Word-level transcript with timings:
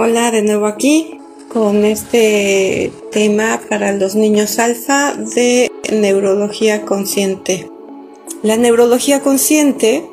Hola, 0.00 0.30
de 0.30 0.42
nuevo 0.42 0.66
aquí 0.66 1.18
con 1.48 1.84
este 1.84 2.92
tema 3.10 3.60
para 3.68 3.90
los 3.90 4.14
niños 4.14 4.60
alfa 4.60 5.14
de 5.14 5.72
neurología 5.90 6.82
consciente. 6.82 7.68
La 8.44 8.56
neurología 8.56 9.22
consciente 9.22 10.08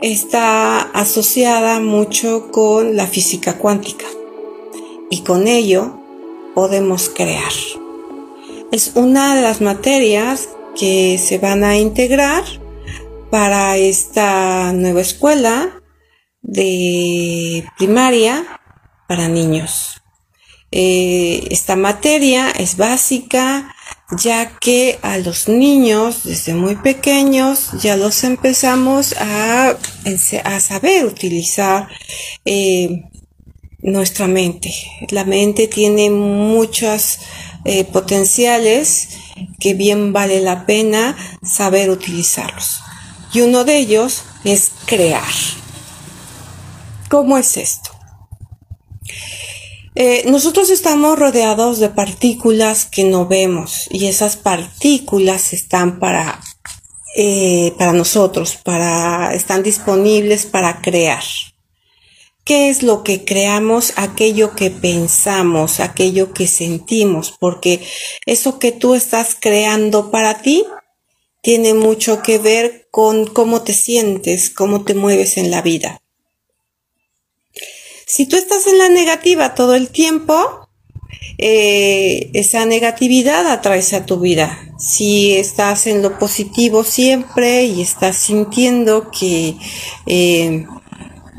está 0.00 0.80
asociada 0.80 1.78
mucho 1.78 2.50
con 2.50 2.96
la 2.96 3.06
física 3.06 3.58
cuántica 3.58 4.06
y 5.10 5.20
con 5.24 5.46
ello 5.46 6.00
podemos 6.54 7.10
crear. 7.10 7.52
Es 8.72 8.92
una 8.94 9.36
de 9.36 9.42
las 9.42 9.60
materias 9.60 10.48
que 10.74 11.18
se 11.18 11.36
van 11.36 11.64
a 11.64 11.76
integrar 11.76 12.44
para 13.30 13.76
esta 13.76 14.72
nueva 14.72 15.02
escuela 15.02 15.82
de 16.40 17.62
primaria 17.76 18.55
para 19.06 19.28
niños. 19.28 20.02
Eh, 20.72 21.46
esta 21.50 21.76
materia 21.76 22.50
es 22.50 22.76
básica 22.76 23.72
ya 24.10 24.58
que 24.58 24.98
a 25.02 25.18
los 25.18 25.48
niños 25.48 26.22
desde 26.24 26.54
muy 26.54 26.76
pequeños 26.76 27.70
ya 27.80 27.96
los 27.96 28.22
empezamos 28.24 29.14
a, 29.18 29.76
a 30.44 30.60
saber 30.60 31.06
utilizar 31.06 31.88
eh, 32.44 33.04
nuestra 33.80 34.26
mente. 34.26 34.72
La 35.10 35.24
mente 35.24 35.66
tiene 35.66 36.10
muchos 36.10 37.18
eh, 37.64 37.84
potenciales 37.84 39.08
que 39.58 39.74
bien 39.74 40.12
vale 40.12 40.40
la 40.40 40.66
pena 40.66 41.16
saber 41.42 41.90
utilizarlos. 41.90 42.80
Y 43.32 43.40
uno 43.40 43.64
de 43.64 43.78
ellos 43.78 44.22
es 44.44 44.70
crear. 44.86 45.24
¿Cómo 47.08 47.38
es 47.38 47.56
esto? 47.56 47.95
Eh, 49.98 50.24
nosotros 50.26 50.68
estamos 50.68 51.18
rodeados 51.18 51.78
de 51.78 51.88
partículas 51.88 52.84
que 52.84 53.02
no 53.02 53.26
vemos 53.26 53.88
y 53.90 54.08
esas 54.08 54.36
partículas 54.36 55.54
están 55.54 55.98
para, 55.98 56.38
eh, 57.16 57.72
para 57.78 57.94
nosotros, 57.94 58.56
para, 58.62 59.32
están 59.32 59.62
disponibles 59.62 60.44
para 60.44 60.82
crear. 60.82 61.24
¿Qué 62.44 62.68
es 62.68 62.82
lo 62.82 63.04
que 63.04 63.24
creamos? 63.24 63.94
Aquello 63.96 64.54
que 64.54 64.70
pensamos, 64.70 65.80
aquello 65.80 66.34
que 66.34 66.46
sentimos, 66.46 67.34
porque 67.40 67.80
eso 68.26 68.58
que 68.58 68.72
tú 68.72 68.94
estás 68.94 69.34
creando 69.34 70.10
para 70.10 70.42
ti 70.42 70.66
tiene 71.40 71.72
mucho 71.72 72.20
que 72.20 72.36
ver 72.36 72.86
con 72.90 73.24
cómo 73.24 73.62
te 73.62 73.72
sientes, 73.72 74.50
cómo 74.50 74.84
te 74.84 74.92
mueves 74.92 75.38
en 75.38 75.50
la 75.50 75.62
vida. 75.62 76.02
Si 78.08 78.26
tú 78.26 78.36
estás 78.36 78.68
en 78.68 78.78
la 78.78 78.88
negativa 78.88 79.56
todo 79.56 79.74
el 79.74 79.90
tiempo, 79.90 80.68
eh, 81.38 82.30
esa 82.34 82.64
negatividad 82.64 83.48
atrae 83.48 83.82
a 83.96 84.06
tu 84.06 84.20
vida. 84.20 84.56
Si 84.78 85.32
estás 85.32 85.88
en 85.88 86.02
lo 86.02 86.16
positivo 86.16 86.84
siempre 86.84 87.64
y 87.64 87.82
estás 87.82 88.16
sintiendo 88.16 89.10
que 89.10 89.56
eh, 90.06 90.66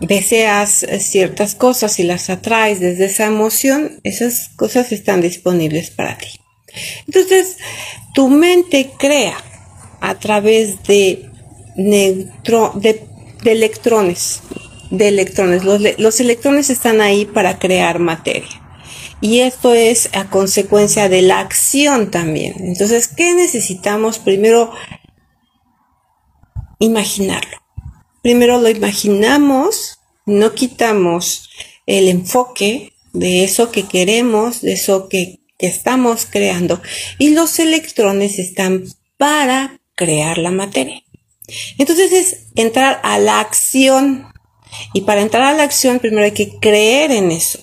deseas 0.02 0.86
ciertas 1.00 1.56
cosas 1.56 2.00
y 2.00 2.04
las 2.04 2.30
atraes 2.30 2.82
desde 2.82 3.06
esa 3.06 3.28
emoción, 3.28 4.02
esas 4.04 4.50
cosas 4.58 4.92
están 4.92 5.22
disponibles 5.22 5.90
para 5.90 6.18
ti. 6.18 6.42
Entonces, 7.06 7.56
tu 8.14 8.28
mente 8.28 8.92
crea 9.00 9.38
a 10.02 10.20
través 10.20 10.84
de, 10.84 11.30
de 11.78 12.30
electrones 13.46 14.42
de 14.90 15.08
electrones. 15.10 15.64
Los, 15.64 16.20
electrones 16.20 16.70
están 16.70 17.02
ahí 17.02 17.26
para 17.26 17.60
crear 17.60 18.00
materia. 18.00 18.62
Y 19.20 19.40
esto 19.40 19.74
es 19.74 20.10
a 20.14 20.30
consecuencia 20.30 21.10
de 21.10 21.22
la 21.24 21.40
acción 21.40 22.12
también. 22.12 22.56
Entonces, 22.60 23.08
¿qué 23.08 23.34
necesitamos? 23.34 24.20
Primero, 24.20 24.72
imaginarlo. 26.80 27.58
Primero 28.22 28.62
lo 28.62 28.70
imaginamos, 28.70 30.00
no 30.26 30.54
quitamos 30.54 31.50
el 31.86 32.10
enfoque 32.10 32.94
de 33.14 33.44
eso 33.44 33.72
que 33.72 33.84
queremos, 33.84 34.62
de 34.62 34.74
eso 34.74 35.10
que, 35.10 35.40
que 35.58 35.68
estamos 35.68 36.28
creando. 36.30 36.82
Y 37.18 37.32
los 37.32 37.58
electrones 37.60 38.38
están 38.38 38.84
para 39.18 39.80
crear 39.96 40.38
la 40.38 40.52
materia. 40.52 41.02
Entonces 41.78 42.12
es 42.12 42.38
entrar 42.56 43.00
a 43.04 43.18
la 43.20 43.40
acción 43.40 44.28
y 44.94 45.02
para 45.02 45.22
entrar 45.22 45.44
a 45.44 45.54
la 45.54 45.64
acción, 45.64 46.00
primero 46.00 46.26
hay 46.26 46.32
que 46.32 46.58
creer 46.60 47.12
en 47.12 47.32
eso. 47.32 47.60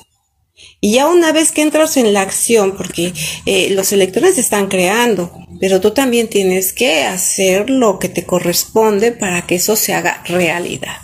Y 0.80 0.92
ya 0.92 1.08
una 1.08 1.32
vez 1.32 1.50
que 1.50 1.62
entras 1.62 1.96
en 1.96 2.12
la 2.12 2.20
acción, 2.20 2.76
porque 2.76 3.12
eh, 3.46 3.70
los 3.70 3.92
electrones 3.92 4.36
están 4.36 4.68
creando, 4.68 5.32
pero 5.58 5.80
tú 5.80 5.92
también 5.92 6.28
tienes 6.28 6.74
que 6.74 7.04
hacer 7.04 7.70
lo 7.70 7.98
que 7.98 8.10
te 8.10 8.24
corresponde 8.24 9.10
para 9.12 9.46
que 9.46 9.54
eso 9.54 9.76
se 9.76 9.94
haga 9.94 10.22
realidad. 10.26 10.96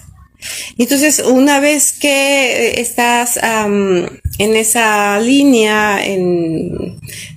Entonces, 0.78 1.21
una 1.21 1.61
vez 1.61 1.93
que 1.93 2.81
estás 2.81 3.38
en 3.43 4.56
esa 4.56 5.19
línea, 5.19 5.99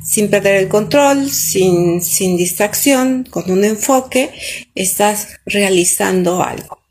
sin 0.04 0.30
perder 0.30 0.56
el 0.56 0.68
control, 0.68 1.30
sin, 1.30 2.02
sin 2.02 2.38
distracción, 2.38 3.26
con 3.30 3.50
un 3.52 3.64
enfoque, 3.64 4.32
estás 4.76 5.40
realizando 5.46 6.44
algo. 6.44 6.83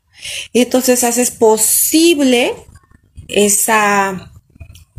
Y 0.51 0.61
entonces 0.61 1.03
haces 1.03 1.31
posible 1.31 2.53
esa, 3.27 4.31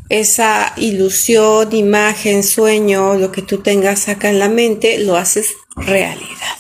esa 0.09 0.73
ilusión, 0.77 1.75
imagen, 1.75 2.43
sueño, 2.43 3.15
lo 3.15 3.33
que 3.33 3.43
tú 3.43 3.59
tengas 3.59 4.09
acá 4.09 4.31
en 4.31 4.39
la 4.39 4.49
mente, 4.49 4.99
lo 4.99 5.17
haces 5.17 5.55
realidad. 5.77 6.57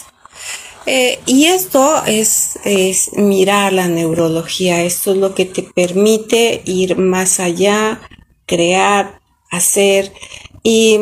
Eh, 0.86 1.18
y 1.24 1.46
esto 1.46 2.04
es, 2.04 2.58
es 2.64 3.12
mirar 3.14 3.72
la 3.72 3.88
neurología, 3.88 4.82
esto 4.82 5.12
es 5.12 5.16
lo 5.16 5.34
que 5.34 5.46
te 5.46 5.62
permite 5.62 6.60
ir 6.66 6.98
más 6.98 7.40
allá, 7.40 8.02
crear, 8.44 9.22
hacer 9.50 10.12
y, 10.62 10.98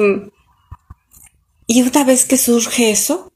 y 1.66 1.82
una 1.82 2.04
vez 2.04 2.24
que 2.24 2.36
surge 2.36 2.90
eso, 2.90 3.32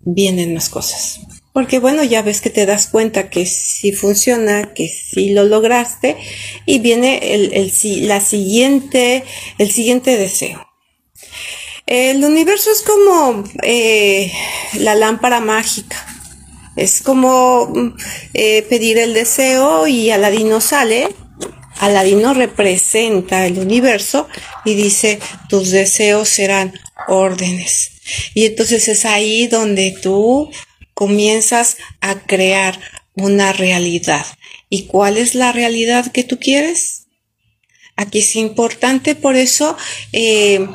vienen 0.00 0.54
las 0.54 0.68
cosas. 0.68 1.20
Porque 1.54 1.78
bueno, 1.78 2.02
ya 2.02 2.20
ves 2.20 2.40
que 2.40 2.50
te 2.50 2.66
das 2.66 2.88
cuenta 2.88 3.30
que 3.30 3.46
sí 3.46 3.92
funciona, 3.92 4.74
que 4.74 4.88
sí 4.88 5.30
lo 5.30 5.44
lograste 5.44 6.16
y 6.66 6.80
viene 6.80 7.32
el, 7.32 7.52
el, 7.54 8.08
la 8.08 8.20
siguiente, 8.20 9.22
el 9.58 9.70
siguiente 9.70 10.18
deseo. 10.18 10.66
El 11.86 12.24
universo 12.24 12.72
es 12.72 12.82
como 12.82 13.44
eh, 13.62 14.32
la 14.80 14.96
lámpara 14.96 15.38
mágica. 15.38 16.04
Es 16.74 17.02
como 17.02 17.66
mm, 17.66 17.96
eh, 18.34 18.62
pedir 18.68 18.98
el 18.98 19.14
deseo 19.14 19.86
y 19.86 20.10
Aladino 20.10 20.60
sale. 20.60 21.08
Aladino 21.78 22.34
representa 22.34 23.46
el 23.46 23.60
universo 23.60 24.26
y 24.64 24.74
dice, 24.74 25.20
tus 25.48 25.70
deseos 25.70 26.28
serán 26.28 26.74
órdenes. 27.06 27.92
Y 28.34 28.46
entonces 28.46 28.88
es 28.88 29.04
ahí 29.04 29.46
donde 29.46 29.94
tú 30.02 30.50
comienzas 30.94 31.76
a 32.00 32.20
crear 32.20 32.80
una 33.14 33.52
realidad. 33.52 34.24
¿Y 34.68 34.86
cuál 34.86 35.16
es 35.18 35.34
la 35.34 35.52
realidad 35.52 36.10
que 36.10 36.24
tú 36.24 36.38
quieres? 36.38 37.06
Aquí 37.96 38.20
es 38.20 38.34
importante, 38.34 39.14
por 39.14 39.36
eso, 39.36 39.76
eh, 40.12 40.66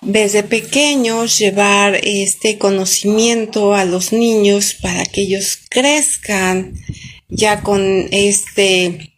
desde 0.00 0.42
pequeños 0.42 1.38
llevar 1.38 2.00
este 2.02 2.56
conocimiento 2.56 3.74
a 3.74 3.84
los 3.84 4.12
niños 4.12 4.74
para 4.80 5.04
que 5.04 5.22
ellos 5.22 5.58
crezcan 5.68 6.74
ya 7.28 7.62
con 7.62 8.08
este 8.10 9.12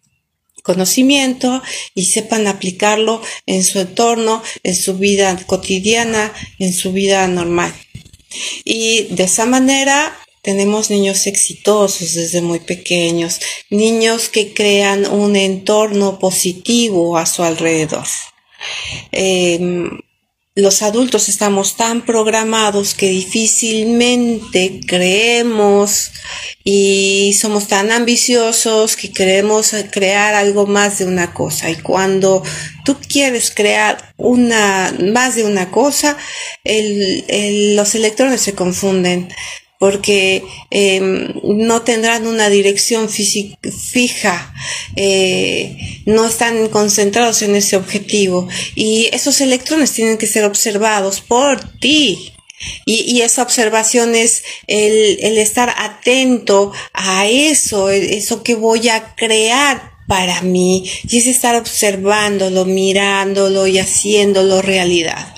conocimiento 0.63 1.63
y 1.95 2.07
sepan 2.07 2.47
aplicarlo 2.47 3.23
en 3.47 3.63
su 3.63 3.81
entorno, 3.81 4.43
en 4.63 4.75
su 4.75 4.99
vida 4.99 5.37
cotidiana, 5.47 6.33
en 6.59 6.73
su 6.73 6.93
vida 6.93 7.27
normal. 7.29 7.73
Y 8.65 9.03
de 9.15 9.25
esa 9.25 9.47
manera 9.47 10.19
tenemos 10.43 10.91
niños 10.91 11.27
exitosos 11.27 12.15
desde 12.15 12.43
muy 12.43 12.59
pequeños, 12.59 13.41
niños 13.71 14.29
que 14.29 14.53
crean 14.53 15.07
un 15.07 15.37
entorno 15.37 16.19
positivo 16.19 17.17
a 17.17 17.27
su 17.27 17.43
alrededor. 17.43 18.07
Em, 19.13 20.01
los 20.55 20.83
adultos 20.83 21.31
estamos 21.31 21.77
tan 21.77 22.05
programados 22.05 22.93
que 22.93 23.09
difícilmente 23.09 24.81
creemos 24.87 26.13
y 26.63 27.33
somos 27.41 27.69
tan 27.69 27.91
ambiciosos 27.91 28.95
que 28.97 29.11
queremos 29.11 29.75
crear 29.91 30.35
algo 30.35 30.67
más 30.67 30.99
de 30.99 31.07
una 31.07 31.33
cosa. 31.33 31.71
Y 31.71 31.77
cuando 31.77 32.43
tú 32.85 32.99
quieres 33.09 33.51
crear 33.51 34.13
una, 34.19 34.95
más 35.15 35.37
de 35.37 35.45
una 35.45 35.71
cosa, 35.71 36.19
los 36.65 37.95
electrones 37.95 38.43
se 38.43 38.55
confunden 38.55 39.33
porque 39.83 40.45
em, 40.71 41.35
no 41.43 41.83
tendrán 41.83 42.29
una 42.29 42.49
dirección 42.49 43.09
fija, 43.09 44.55
eh, 44.95 46.03
no 46.07 46.25
están 46.25 46.69
concentrados 46.69 47.43
en 47.43 47.57
ese 47.57 47.75
objetivo. 47.75 48.49
Y 48.77 49.09
esos 49.13 49.41
electrones 49.41 49.91
tienen 49.91 50.19
que 50.19 50.29
ser 50.29 50.45
observados 50.45 51.21
por 51.21 51.59
ti. 51.81 52.33
Y, 52.87 53.23
esa 53.23 53.43
observación 53.43 54.15
es 54.15 54.45
el, 54.69 55.19
el 55.21 55.37
estar 55.37 55.75
atento 55.77 56.71
a 56.93 57.27
eso, 57.27 57.91
eso 57.91 58.45
que 58.45 58.55
voy 58.55 58.89
a 58.89 59.17
crear 59.17 59.95
para 60.07 60.43
mí, 60.43 60.89
y 61.11 61.19
es 61.19 61.27
estar 61.27 61.57
observándolo, 61.57 62.67
mirándolo 62.67 63.67
y 63.67 63.81
haciéndolo 63.81 64.63
realidad 64.63 65.32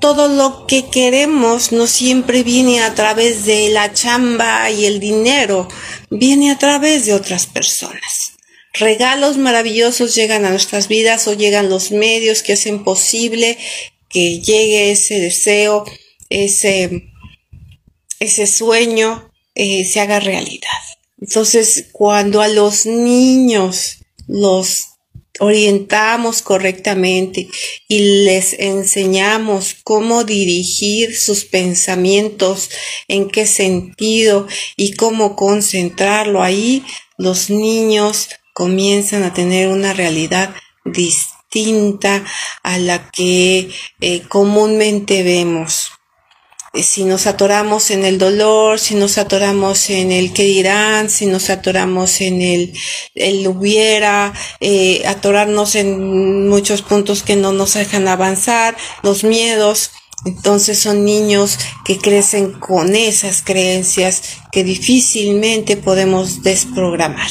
todo 0.00 0.28
lo 0.28 0.66
que 0.66 0.86
queremos 0.86 1.72
no 1.72 1.86
siempre 1.86 2.42
viene 2.42 2.80
a 2.80 2.94
través 2.94 3.44
de 3.44 3.70
la 3.70 3.92
chamba 3.92 4.70
y 4.70 4.86
el 4.86 5.00
dinero, 5.00 5.68
viene 6.10 6.50
a 6.50 6.58
través 6.58 7.06
de 7.06 7.14
otras 7.14 7.46
personas. 7.46 8.32
Regalos 8.74 9.38
maravillosos 9.38 10.14
llegan 10.14 10.44
a 10.44 10.50
nuestras 10.50 10.88
vidas 10.88 11.26
o 11.26 11.34
llegan 11.34 11.68
los 11.68 11.90
medios 11.90 12.42
que 12.42 12.52
hacen 12.52 12.84
posible 12.84 13.58
que 14.08 14.40
llegue 14.40 14.90
ese 14.90 15.20
deseo, 15.20 15.84
ese, 16.30 17.10
ese 18.20 18.46
sueño, 18.46 19.30
eh, 19.54 19.84
se 19.84 20.00
haga 20.00 20.20
realidad. 20.20 20.68
Entonces, 21.20 21.86
cuando 21.92 22.40
a 22.40 22.48
los 22.48 22.86
niños 22.86 23.98
los 24.26 24.97
orientamos 25.40 26.42
correctamente 26.42 27.48
y 27.86 28.24
les 28.24 28.54
enseñamos 28.54 29.76
cómo 29.84 30.24
dirigir 30.24 31.16
sus 31.16 31.44
pensamientos, 31.44 32.70
en 33.08 33.28
qué 33.28 33.46
sentido 33.46 34.46
y 34.76 34.94
cómo 34.94 35.36
concentrarlo 35.36 36.42
ahí, 36.42 36.84
los 37.16 37.50
niños 37.50 38.28
comienzan 38.52 39.22
a 39.22 39.34
tener 39.34 39.68
una 39.68 39.92
realidad 39.92 40.54
distinta 40.84 42.24
a 42.62 42.78
la 42.78 43.10
que 43.10 43.70
eh, 44.00 44.22
comúnmente 44.28 45.22
vemos. 45.22 45.97
Eh, 46.74 46.82
si 46.82 47.04
nos 47.04 47.26
atoramos 47.26 47.90
en 47.90 48.04
el 48.04 48.18
dolor, 48.18 48.78
si 48.78 48.94
nos 48.94 49.18
atoramos 49.18 49.90
en 49.90 50.12
el 50.12 50.32
que 50.32 50.44
dirán, 50.44 51.08
si 51.08 51.26
nos 51.26 51.50
atoramos 51.50 52.20
en 52.20 52.42
el, 52.42 52.72
el 53.14 53.46
hubiera, 53.46 54.32
eh, 54.60 55.02
atorarnos 55.06 55.74
en 55.74 56.48
muchos 56.48 56.82
puntos 56.82 57.22
que 57.22 57.36
no 57.36 57.52
nos 57.52 57.74
dejan 57.74 58.06
avanzar, 58.08 58.76
los 59.02 59.24
miedos, 59.24 59.92
entonces 60.24 60.78
son 60.78 61.04
niños 61.04 61.58
que 61.84 61.98
crecen 61.98 62.52
con 62.52 62.96
esas 62.96 63.42
creencias 63.42 64.22
que 64.50 64.64
difícilmente 64.64 65.76
podemos 65.76 66.42
desprogramar. 66.42 67.30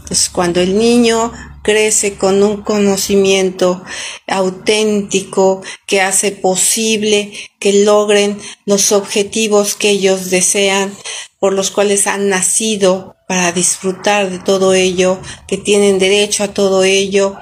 Entonces 0.00 0.28
cuando 0.28 0.60
el 0.60 0.78
niño 0.78 1.32
crece 1.66 2.14
con 2.14 2.44
un 2.44 2.62
conocimiento 2.62 3.82
auténtico 4.28 5.62
que 5.84 6.00
hace 6.00 6.30
posible 6.30 7.32
que 7.58 7.82
logren 7.84 8.38
los 8.66 8.92
objetivos 8.92 9.74
que 9.74 9.90
ellos 9.90 10.30
desean, 10.30 10.96
por 11.40 11.52
los 11.52 11.72
cuales 11.72 12.06
han 12.06 12.28
nacido 12.28 13.16
para 13.26 13.50
disfrutar 13.50 14.30
de 14.30 14.38
todo 14.38 14.74
ello, 14.74 15.20
que 15.48 15.56
tienen 15.58 15.98
derecho 15.98 16.44
a 16.44 16.54
todo 16.54 16.84
ello. 16.84 17.34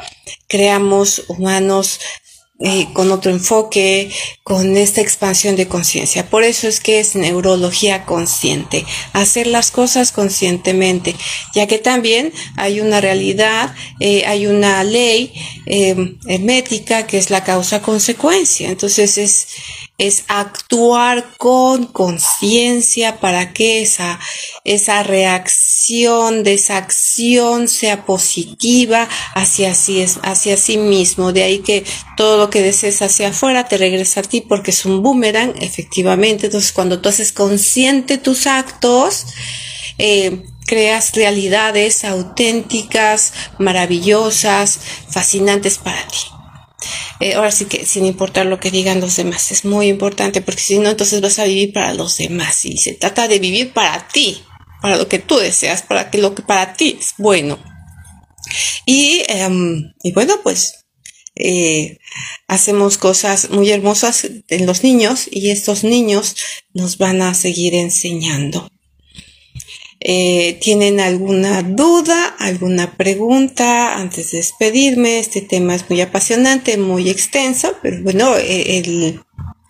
Creamos 0.49 1.25
humanos 1.29 2.01
eh, 2.61 2.87
con 2.93 3.11
otro 3.11 3.33
enfoque, 3.33 4.13
con 4.45 4.77
esta 4.77 5.01
expansión 5.01 5.57
de 5.57 5.67
conciencia. 5.67 6.31
Por 6.31 6.45
eso 6.45 6.69
es 6.69 6.79
que 6.79 7.01
es 7.01 7.17
neurología 7.17 8.05
consciente, 8.05 8.87
hacer 9.13 9.49
las 9.49 9.73
cosas 9.73 10.13
conscientemente, 10.13 11.17
ya 11.53 11.67
que 11.67 11.79
también 11.79 12.33
hay 12.57 12.81
una 12.81 13.01
realidad, 13.01 13.75
eh, 13.99 14.25
hay 14.27 14.47
una 14.47 14.85
ley 14.85 15.33
eh, 15.67 16.17
hermética 16.29 17.09
que 17.09 17.19
es 17.19 17.31
la 17.31 17.43
causa-consecuencia. 17.43 18.69
Entonces 18.69 19.19
es 19.19 19.49
es 19.97 20.25
actuar 20.27 21.37
con 21.39 21.87
conciencia 21.87 23.21
para 23.21 23.53
que 23.53 23.83
esa, 23.83 24.19
esa 24.65 25.05
reacción 25.05 26.43
de 26.43 26.55
esa 26.55 26.79
acción 26.79 27.69
sea 27.69 28.05
positiva 28.05 29.09
hacia 29.35 29.73
sí, 29.75 30.05
hacia 30.23 30.57
sí 30.57 30.79
mismo. 30.79 31.33
De 31.33 31.45
ahí 31.45 31.61
que 31.61 31.85
todo 32.17 32.39
lo 32.39 32.51
que 32.55 32.63
desees 32.63 33.03
hacia 33.03 33.31
afuera 33.31 33.67
te 33.67 33.79
regresa 33.79 34.21
a 34.21 34.23
ti 34.23 34.41
porque 34.41 34.71
es 34.71 34.87
un 34.87 35.03
boomerang, 35.03 35.61
efectivamente. 35.61 36.47
Entonces, 36.47 36.71
cuando 36.71 37.01
tú 37.01 37.09
haces 37.09 37.33
consciente 37.33 38.17
tus 38.17 38.47
actos, 38.47 39.27
eh, 39.99 40.45
creas 40.65 41.17
realidades 41.17 42.05
auténticas, 42.05 43.33
maravillosas, 43.59 44.79
fascinantes 45.11 45.79
para 45.79 46.07
ti. 46.07 46.19
Eh, 47.19 47.35
ahora 47.35 47.51
sí 47.51 47.65
que 47.65 47.85
sin 47.85 48.07
importar 48.07 48.47
lo 48.47 48.61
que 48.61 48.71
digan 48.71 49.01
los 49.01 49.17
demás, 49.17 49.51
es 49.51 49.65
muy 49.65 49.89
importante 49.89 50.41
porque 50.41 50.61
si 50.61 50.79
no, 50.79 50.91
entonces 50.91 51.21
vas 51.21 51.41
a 51.41 51.47
vivir 51.47 51.73
para 51.73 51.93
los 51.93 52.19
demás 52.19 52.65
y 52.67 52.77
se 52.77 52.95
trata 52.95 53.27
de 53.27 53.41
vivir 53.41 53.73
para 53.73 54.07
ti, 54.07 54.45
para 54.81 54.97
lo 54.97 55.09
que 55.09 55.19
tú 55.19 55.39
deseas, 55.39 55.83
para 55.83 56.09
que 56.09 56.19
lo 56.19 56.37
que 56.37 56.43
para 56.43 56.75
ti 56.75 56.99
es 57.01 57.15
bueno. 57.19 57.59
Y, 58.87 59.25
em, 59.27 59.93
y 60.05 60.13
bueno, 60.13 60.35
pues 60.45 60.84
eh, 61.37 61.99
hacemos 62.47 62.99
cosas 62.99 63.51
muy 63.51 63.71
hermosas 63.71 64.29
en 64.49 64.67
los 64.67 64.85
niños 64.85 65.29
y 65.31 65.51
estos 65.51 65.85
niños 65.85 66.37
nos 66.73 66.99
van 66.99 67.23
a 67.23 67.35
seguir 67.35 67.75
enseñando. 67.75 68.69
Eh, 70.07 70.59
¿Tienen 70.61 71.01
alguna 71.01 71.63
duda, 71.63 72.37
alguna 72.39 72.97
pregunta 72.97 73.97
antes 73.97 74.33
de 74.33 74.39
despedirme? 74.39 75.19
Este 75.19 75.41
tema 75.41 75.75
es 75.75 75.89
muy 75.89 76.03
apasionante, 76.03 76.77
muy 76.77 77.09
extenso, 77.09 77.75
pero 77.83 78.03
bueno, 78.03 78.37
eh, 78.37 78.79
el, 78.79 79.23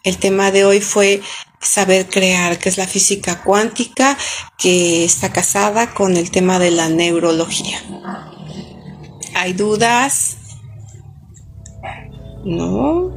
el 0.02 0.16
tema 0.18 0.50
de 0.50 0.64
hoy 0.64 0.80
fue 0.80 1.20
saber 1.60 2.06
crear, 2.08 2.58
que 2.58 2.68
es 2.68 2.76
la 2.76 2.86
física 2.86 3.42
cuántica, 3.42 4.18
que 4.58 5.04
está 5.04 5.32
casada 5.32 5.94
con 5.94 6.16
el 6.16 6.30
tema 6.30 6.58
de 6.58 6.72
la 6.72 6.88
neurología. 6.88 7.82
¿Hay 9.34 9.52
dudas? 9.52 10.36
¿No? 12.44 13.10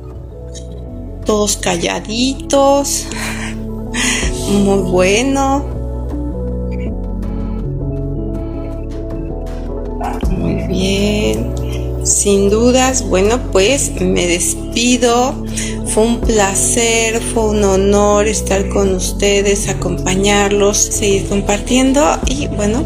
Todos 1.25 1.57
calladitos. 1.57 3.07
Muy 4.49 4.79
bueno. 4.89 5.77
bien. 10.67 11.53
Sin 12.03 12.49
dudas, 12.49 13.07
bueno, 13.07 13.39
pues 13.51 13.91
me 13.99 14.27
despido. 14.27 15.35
Fue 15.87 16.03
un 16.03 16.21
placer, 16.21 17.21
fue 17.21 17.49
un 17.49 17.63
honor 17.63 18.27
estar 18.27 18.69
con 18.69 18.95
ustedes, 18.95 19.67
acompañarlos, 19.67 20.77
seguir 20.77 21.27
compartiendo 21.27 22.03
y 22.27 22.47
bueno, 22.47 22.83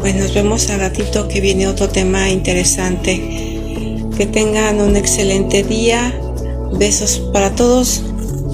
pues 0.00 0.14
nos 0.14 0.32
vemos 0.32 0.70
a 0.70 0.78
ratito 0.78 1.28
que 1.28 1.40
viene 1.40 1.66
otro 1.66 1.88
tema 1.88 2.30
interesante. 2.30 3.51
Que 4.16 4.26
tengan 4.26 4.80
un 4.80 4.96
excelente 4.96 5.62
día. 5.62 6.12
Besos 6.78 7.18
para 7.32 7.54
todos. 7.54 8.02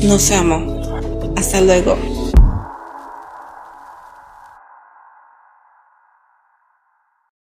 Nos 0.03 0.31
amo. 0.31 0.81
Hasta 1.37 1.61
luego. 1.61 2.18